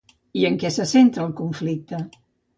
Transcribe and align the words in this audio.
I 0.39 0.45
en 0.47 0.55
què 0.63 0.71
se 0.77 0.87
centra 0.93 1.27
el 1.27 1.37
conflicte? 1.43 2.03